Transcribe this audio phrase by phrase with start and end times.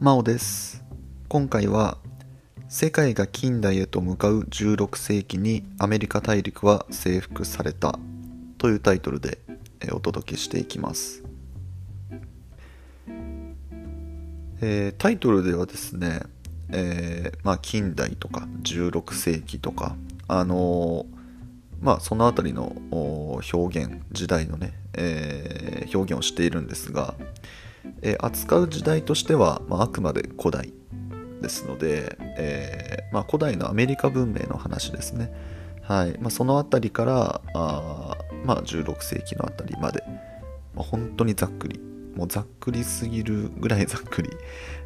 [0.00, 0.84] 真央です。
[1.28, 1.98] 今回は
[2.68, 7.98] 世界が近代へと向かう16世紀にアメリカ大陸は征服された
[8.58, 9.38] というタイトルで
[9.90, 11.24] お届けしていきます、
[14.60, 16.20] えータイトルではですね、
[16.70, 19.96] えーまあ、近代とか16世紀とか
[20.28, 21.18] あのー
[21.80, 27.14] まあそのあたりの表現時代のね、え表現をしているんですが、
[28.02, 30.72] えー扱う時代としては、まあ、あくまで古代
[31.40, 35.32] ですので、えーまあ、古代のアメリカ文明の話ですね、
[35.82, 40.02] はいまあ、そのあたりからあ、まあ、16世紀のあたりまで、
[40.74, 41.80] まあ、本当にざっくり
[42.16, 44.30] もうざっくりすぎるぐらいざっくり、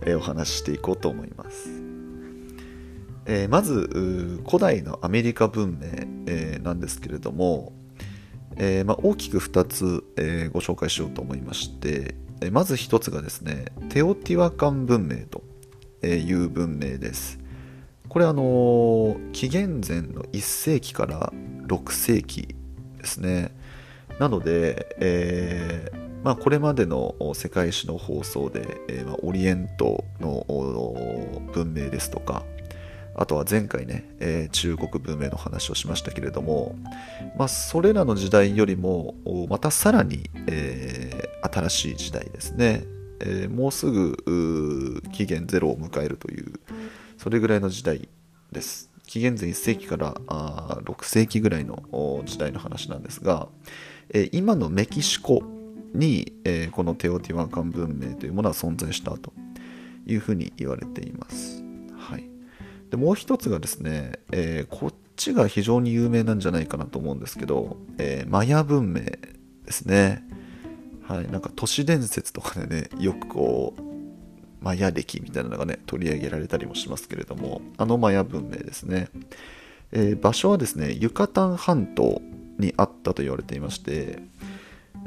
[0.02, 1.70] えーお話ししていこうと思います。
[3.24, 5.86] えーまず古代のアメリカ文明、
[6.26, 7.72] えーなんですけれども、
[8.56, 15.42] えーまあ、大きく2つ、えーご紹介しようと思いまして、えまず1つがですねテオティワカン文明と
[16.06, 17.38] いう文明です。
[18.08, 21.32] これあのー紀元前の1世紀から
[21.66, 22.54] 6世紀
[22.98, 23.54] ですね。
[24.18, 30.44] なので、えーまあ、これまでの世界史の放送で、えーまあ、オリエントの
[31.52, 32.44] 文明ですとか
[33.16, 36.76] あとは前回ね、えー中国文明の話をしましたけれども、
[37.36, 39.14] まあ、それらの時代よりも
[39.48, 41.11] またさらに、えー
[41.42, 42.84] 新しい時代ですね、
[43.20, 46.54] えーもうすぐうー紀元ゼロを迎えるという
[47.18, 48.08] それぐらいの時代
[48.50, 51.82] です紀元前1世紀からあ6世紀ぐらいの
[52.24, 53.48] 時代の話なんですが、
[54.10, 55.42] えー今のメキシコ
[55.94, 59.32] に、えーこのテオティワカン文明というものは存在したと
[60.06, 61.62] いうふうに言われています。
[61.96, 62.24] はい、
[62.90, 69.18] でもう一つがですね、えーこっちが非常に有名なんじゃないかなと思うんですけど、えマヤ文明で
[69.68, 70.24] すね。
[71.08, 73.82] はい、なんか都市伝説とかでね、よくこう、
[74.62, 79.08] マヤ歴みたいなのがね、取り上げられたりもしますけれども、あのマヤ文明ですね。
[79.90, 82.22] えー場所はですね、ユカタン半島
[82.58, 84.20] にあったと言われていまして、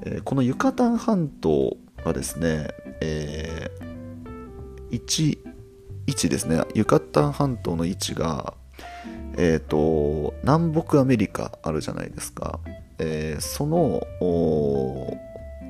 [0.03, 2.67] えーこのユカタン半島はですね、
[3.01, 3.95] えー
[6.07, 6.61] 位ですね。
[6.75, 8.53] ユカタン半島の位置が
[9.37, 12.59] えっ、と南北アメリカあるじゃないですか、
[12.99, 14.05] えーその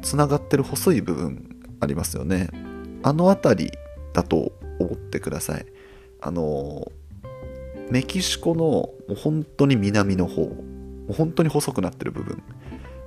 [0.05, 1.49] つながってる細い部分
[1.79, 2.49] ありますよね。
[3.01, 3.71] あの辺り
[4.13, 5.65] だと思ってください。
[6.21, 6.91] あの
[7.89, 10.55] メキシコのもう本当に南の方も
[11.09, 12.41] う本当に細くなってる部分。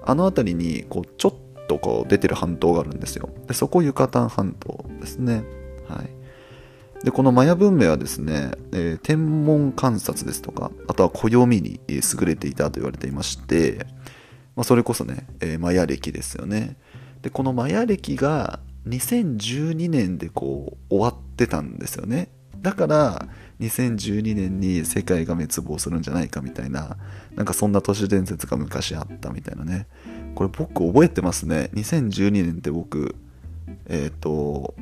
[0.04, 3.28] あの辺りにこうちょっとこう出てる半島があるんですよ。
[3.46, 5.44] でそこユカタン半島ですね。
[5.88, 6.10] はい。
[7.04, 13.86] でこのマヤ文明はですね、えー天文観察ですとかあとは暦に優れていたと言われていまして、
[14.58, 16.76] まあ、それこそね、えーマヤ暦ですよね。
[17.22, 18.58] でこのマヤ暦が
[18.88, 22.28] 2012年でこう終わってたんですよね。
[22.60, 23.28] だから
[23.60, 26.96] 2012年に世界が滅亡するんじゃないかみたいな
[27.36, 29.86] なんかそんな都市伝説が昔あったみたいなね。
[30.34, 31.70] これ僕覚えてますね。
[31.74, 33.14] 2012年って僕
[33.86, 34.74] えっ、と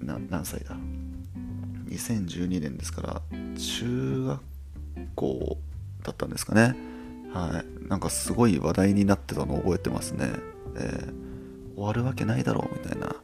[0.00, 0.76] 何歳だ
[1.88, 3.22] ？2012年ですから
[3.56, 4.40] 中学
[5.14, 5.58] 校
[6.02, 6.95] だったんですかね。
[7.36, 7.88] はい。
[7.88, 10.30] なんかすごい話題になってたのを覚えてますね、
[10.76, 11.26] えー
[11.76, 13.14] 終わるわけないだろうみたいな。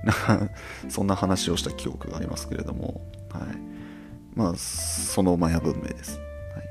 [0.88, 3.02] そんな話をした記憶がありますけれども。
[3.30, 3.42] はい。
[4.34, 6.62] まあそのマヤ文明です、は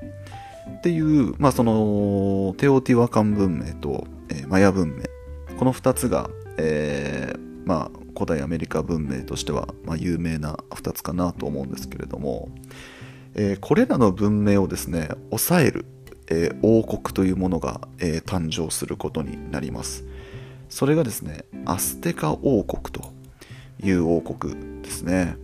[0.72, 5.04] い、っていうまあそのテオティワカン文明と、えーマヤ文明。
[5.58, 12.50] この2つが、えーまあ、古代アメリカ文明としては、まあ、有名な2つかなと思うんですけれども、
[13.36, 15.86] えーこれらの文明をですね抑える、
[16.30, 20.06] えー王国というものが、えー誕生することになります。
[20.70, 23.12] それがですねアステカ王国と
[23.84, 25.36] いう王国ですね。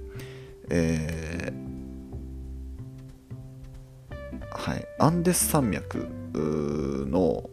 [0.69, 1.75] えー
[4.51, 6.07] はい、アンデス山脈
[7.09, 7.49] の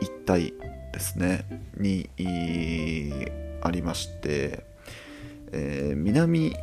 [0.00, 0.54] 一帯
[0.92, 1.44] ですね。
[1.76, 2.08] に
[3.60, 4.64] ありまして、
[5.52, 6.56] えー南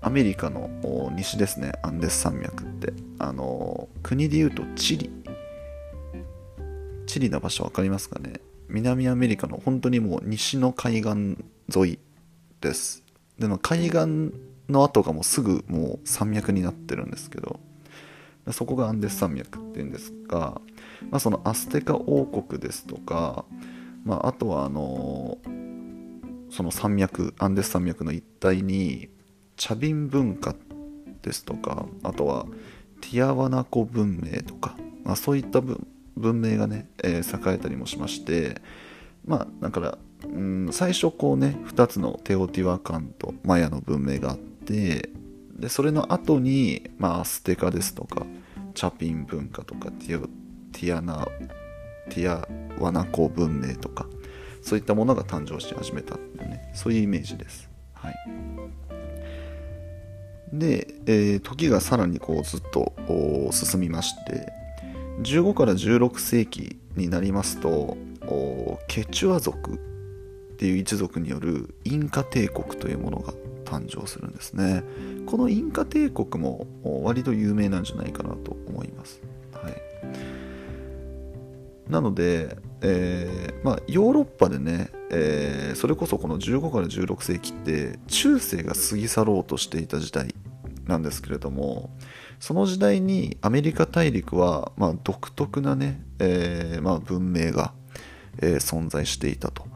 [0.00, 0.70] アメリカの
[1.14, 1.72] 西ですね。
[1.82, 2.92] アンデス山脈って。
[3.18, 5.10] あの国でいうとチリ。
[7.06, 8.40] チリの場所分かりますかね？
[8.68, 11.36] 南アメリカの本当にもう西の海岸
[11.74, 11.98] 沿い
[12.60, 13.02] です。
[13.38, 14.32] でも海岸
[14.68, 17.60] の跡がもうすぐもう山脈になってるんですけど。
[18.50, 20.58] そこがアンデス山脈っていうんですが、
[21.10, 23.44] まあ、そのアステカ王国ですとか、
[24.04, 25.36] まあ、あとはあの
[26.50, 29.10] その山脈アンデス山脈の一帯に
[29.58, 30.54] チャビン文化
[31.22, 32.46] ですとかあとは
[33.00, 38.60] ティアワナコ文明とか、まあ、そういった文明がね、えー栄えたりもしまして
[39.24, 45.10] まあだからうん最初こうね2つのテオティワカンとマヤの文明があって
[45.56, 48.24] でそれの後にまあアステカですとか
[48.74, 50.26] チャピン文化とかティア
[50.72, 51.26] ティアナ
[52.10, 52.48] ティア
[52.80, 54.06] ワナコ文明とか
[54.62, 57.68] そういったものが誕生し始めたっていうねそういうイメージです。
[57.94, 58.14] はい。
[60.52, 62.92] で、えー、時がさらにこうずっと
[63.52, 64.52] 進みまして
[65.22, 67.96] 15から16世紀になりますと
[68.88, 69.76] ケチュア族っ
[70.56, 73.32] ていう一族によるインカ帝国というものが
[73.64, 74.82] 誕生するんですね。
[75.26, 76.66] このインカ帝国も
[77.04, 79.20] 割と有名なんじゃないかなと思います、
[81.88, 90.34] なので、えー、まあ、ヨーロッパでね、えー、それこそこの15から16世紀って中世が過ぎ去ろうとしていた時代
[90.86, 91.90] なんですけれども
[92.40, 97.72] その時代にアメリカ大陸は、まあ、独特なね、えー、まあ、文明が、
[98.40, 99.66] え存在していたと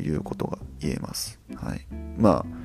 [0.00, 1.38] いうことが言えます。
[1.54, 1.86] はい、
[2.18, 2.62] まあ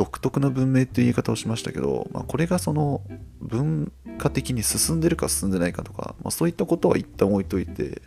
[0.00, 3.02] 独特な文明っていう言い方をしましたけど、まあ、これがその
[3.42, 8.02] 文化的に進んでるか進んでないかとか、まあ、そういったことは一旦置いといて、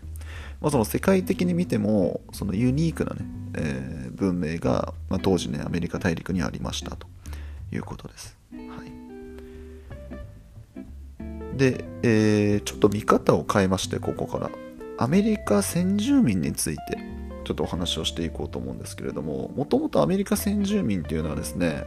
[0.62, 3.26] まあ、その世界的に見てもそのユニークなね、
[3.56, 7.08] えー、文明が、まあ、当時ねアメリカ大陸にありましたと
[7.72, 8.38] いうことです。
[8.54, 8.60] は
[11.56, 14.50] い、で、えー、ちょっと見方を変えましてここから。
[14.98, 16.98] アメリカ先住民について
[17.44, 21.84] ちょっとお話をしていこうと思うんですけれどももともとアメリカ先住民っていうのはですね、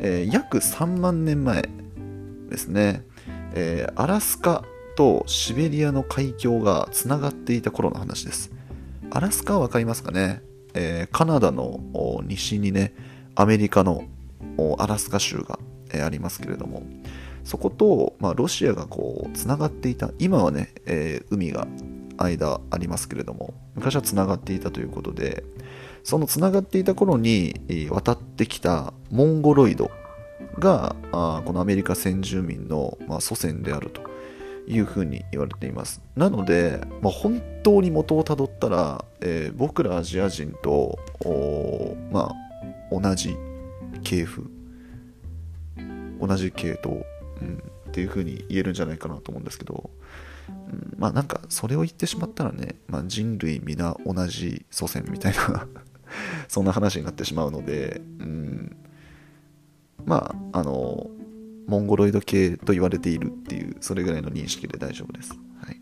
[0.00, 1.68] えー、約3万年前
[2.50, 3.04] ですね、
[3.54, 4.64] えー、アラスカ
[4.96, 8.50] とシベリアの海峡がつながっていた頃の話です。
[9.10, 10.42] アラスカは分かりますかね、
[10.74, 11.80] えー、カナダの
[12.24, 12.94] 西にね
[13.34, 14.04] アメリカの
[14.78, 15.58] アラスカ州が、
[15.90, 16.82] えありますけれども。
[17.44, 21.66] そこと、まあ、ロシアがこうつながっていた今はね、え海が
[22.18, 25.44] 間ありますけれども昔はつながっていたということで
[26.04, 29.90] そのつながっていた頃に渡ってきたモンゴロイド
[30.58, 34.02] があこのアメリカ先住民の、まあ、祖先であると
[34.66, 36.02] いうふうに言われています。
[36.16, 40.98] なので、まあ、本当に元をたどったら、えー、僕らアジア人と
[42.12, 42.34] まあ、
[42.90, 43.36] 同じ
[44.02, 44.50] 系譜
[46.20, 47.04] 同じ系統、
[47.40, 49.90] うん、っていうふうに言えるんじゃないかなと思うんですけど
[50.48, 55.66] うん、まあなんかそれを言ってしまったらね、まあ、人類皆同じ祖先みたいな
[56.48, 58.76] そんな話になってしまうので、うん、
[60.08, 61.06] まああの
[61.66, 65.32] モンゴロイド系と言われているっていうそれぐらいの認識で大丈夫です。
[65.62, 65.80] はい、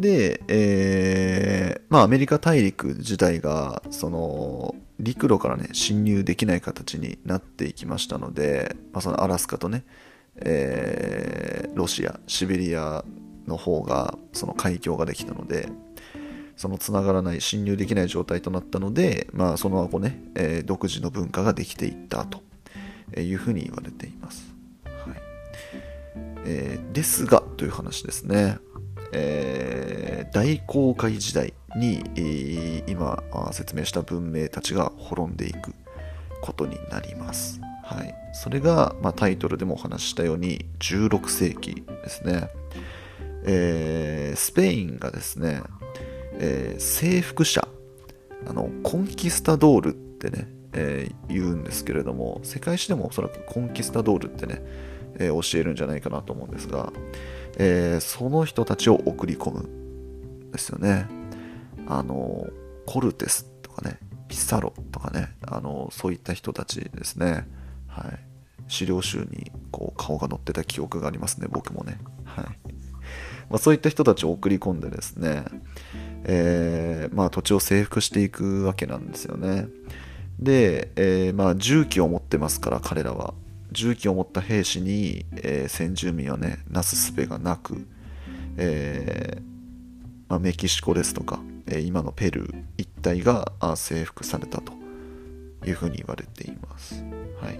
[0.00, 9.84] で、えー、まあアメリカ大陸自体がその陸路からね侵入できない形になっていきましたので、まあ、そのアラスカとね
[10.38, 13.04] えー、ロシアシベリア
[13.46, 15.68] の方がその海峡ができたので
[16.56, 22.42] そのつながらない侵入できない状態となったので、まあ、その後ね、えー、独自の文化ができていったと
[23.20, 24.54] いうふうに言われています、
[24.84, 25.20] はい。
[26.46, 28.58] えー、ですがという話ですね、
[29.12, 33.22] えー、大航海時代に、えー、今
[33.52, 35.74] 説明した文明たちが滅んでいく
[36.40, 37.60] ことになります。
[37.84, 42.50] はい、それが、まあ、タイトルでもお話ししたように16世紀ですね、
[43.44, 45.62] えー、スペインがですね、
[46.38, 47.66] えー、征服者。
[48.48, 54.62] あのコンキスタドールってね、えー、言うんですけれども世界史でもおそらくコンキスタドールってね、
[55.18, 56.92] えー、教えるんじゃないかなと思うんですが、
[57.58, 61.08] えー、その人たちを送り込むですよね。
[61.88, 62.46] あの
[62.84, 67.48] コルテスとかねピサロとかねあのそういった人たちですね。
[67.88, 68.18] はい、
[68.68, 72.44] 資料集にこう顔が載ってた記憶がありますね僕もね、はい。
[73.48, 75.44] まあ、そういった人たちを送り込んでですね、
[76.28, 79.68] えー、まあ、土地を征服していくわけなんですよね。
[80.38, 83.32] で、えー、まあ、銃器を持ってますから彼らは。
[83.72, 87.86] 銃器を持った兵士に、えー、先住民はねなすすべがなく、
[88.56, 89.38] え
[90.28, 94.72] まあ、メキシコですとか、え今のペルー一帯が征服されたと
[95.66, 97.04] いうふうに言われています。
[97.40, 97.58] はい。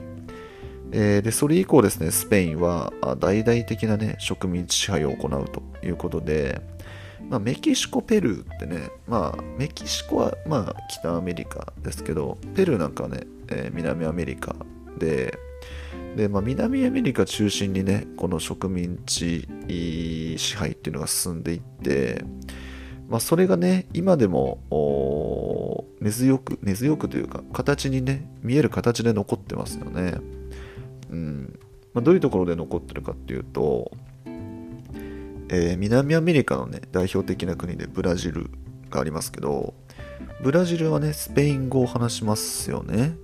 [0.93, 6.63] え、でそれ以降ですねスペインは大々的な、ね、植民地支配を行うということで、
[7.29, 14.55] まあ、メキシコペルーってね、まあ、メキシコは、まあ、北アメリカですけどペルーなんかはね、えー、南アメリカ
[14.99, 15.39] で
[16.17, 19.47] で、まあ、南アメリカ中心にねこの植民地
[20.39, 22.25] 支配っていうのが進んでいって、
[23.09, 24.59] まあ、それがね今でも
[26.01, 30.15] 根強く根強くというか形にね見える形で残ってますよね。
[31.11, 31.59] うん
[31.97, 33.91] まあ、どういうところで残ってるかっていうと、
[35.49, 38.51] えー、南アメリカのね代表的な国でブラジル
[38.91, 39.75] がありますけど
[40.43, 43.17] ブラジルはねスペイン語を話しますよね、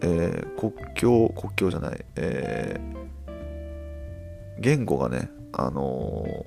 [0.00, 6.46] えー、国境国境じゃない、えー、言語がねあの、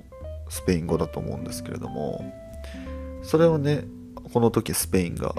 [0.50, 2.22] スペイン語だと思うんですけれども
[3.22, 3.84] それをね
[4.32, 5.34] この時スペインが、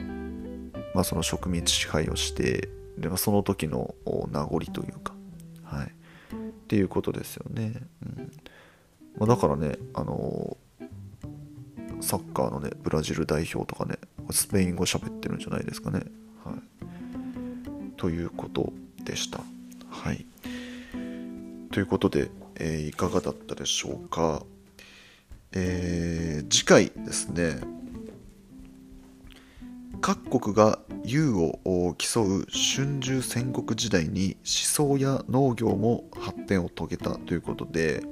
[0.96, 3.96] まあ、その植民地支配をしてでその時の
[4.32, 5.14] 名残というか、
[5.64, 7.74] はい、っていうことですよね。
[8.06, 8.32] うん。
[9.20, 13.98] まあ、だからね、あのー、サッカーのね、ブラジル代表とかね、
[14.32, 16.04] スペイン語喋ってるんじゃないですかね。
[16.46, 18.72] はい、ということ
[19.04, 19.44] でした。
[19.90, 20.26] はい。
[21.72, 24.44] ということで、えー、いかがだったでしょうか。
[25.52, 27.60] えー、次回ですね、
[30.02, 38.04] 各国が優を競う春秋戦国時代に思想や農業も発展を遂げたということで、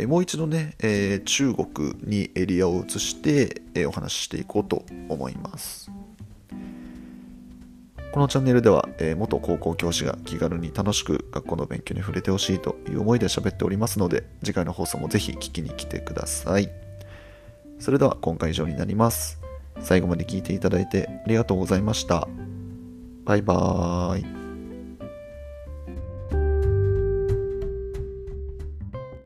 [0.00, 5.90] えもう一度ね、え、中国にエリアを移して、え、お話ししていこうと思います。
[8.12, 16.70] このチャンネルでは、え、元高校教師が気軽に楽しく学校の勉強に触れてほしいという思いで喋っておりますので次回の放送もぜひ聞きに来てください。
[17.78, 19.38] それでは今回以上になります。
[19.80, 22.26] 最後まで聞いていただいてありがとうございました。
[23.24, 24.39] バイバーイ。